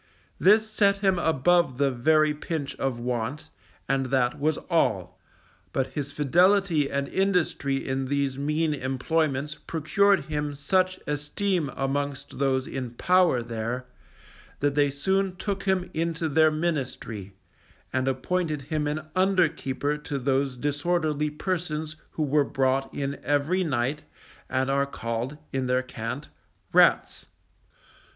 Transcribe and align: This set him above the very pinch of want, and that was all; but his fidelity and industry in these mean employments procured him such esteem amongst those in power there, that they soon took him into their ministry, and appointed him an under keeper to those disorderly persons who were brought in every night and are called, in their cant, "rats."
This 0.39 0.67
set 0.67 0.97
him 1.05 1.19
above 1.19 1.77
the 1.77 1.91
very 1.91 2.33
pinch 2.33 2.75
of 2.77 2.97
want, 2.99 3.49
and 3.87 4.07
that 4.07 4.39
was 4.39 4.57
all; 4.67 5.19
but 5.73 5.93
his 5.93 6.11
fidelity 6.11 6.89
and 6.89 7.07
industry 7.07 7.87
in 7.87 8.05
these 8.05 8.35
mean 8.35 8.73
employments 8.73 9.53
procured 9.67 10.21
him 10.21 10.55
such 10.55 10.97
esteem 11.05 11.69
amongst 11.75 12.39
those 12.39 12.65
in 12.65 12.95
power 12.95 13.43
there, 13.43 13.85
that 14.59 14.73
they 14.73 14.89
soon 14.89 15.35
took 15.35 15.65
him 15.65 15.91
into 15.93 16.27
their 16.27 16.49
ministry, 16.49 17.35
and 17.93 18.07
appointed 18.07 18.63
him 18.63 18.87
an 18.87 19.03
under 19.15 19.47
keeper 19.49 19.97
to 19.99 20.17
those 20.17 20.57
disorderly 20.57 21.29
persons 21.29 21.95
who 22.13 22.23
were 22.23 22.43
brought 22.43 22.91
in 22.91 23.19
every 23.23 23.63
night 23.63 24.01
and 24.49 24.71
are 24.71 24.87
called, 24.87 25.37
in 25.53 25.67
their 25.67 25.83
cant, 25.83 26.29
"rats." 26.73 27.27